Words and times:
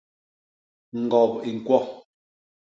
Ñgop 1.01 1.31
i 1.49 1.51
ñkwo. 1.57 1.77